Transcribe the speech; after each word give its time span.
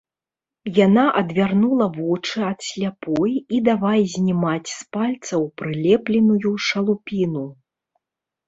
Яна 0.85 1.03
адвярнула 1.21 1.85
вочы 1.97 2.37
ад 2.51 2.59
сляпой 2.69 3.33
і 3.57 3.59
давай 3.69 4.01
знімаць 4.15 4.69
з 4.73 4.81
пальцаў 4.97 5.41
прылепленую 5.63 6.49
шалупіну. 6.71 7.45